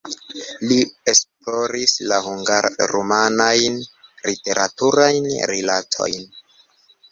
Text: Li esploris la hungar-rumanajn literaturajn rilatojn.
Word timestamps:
Li 0.69 0.77
esploris 1.11 1.93
la 2.13 2.17
hungar-rumanajn 2.29 3.79
literaturajn 3.85 5.31
rilatojn. 5.55 6.29